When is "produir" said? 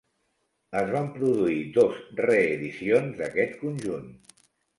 1.17-1.57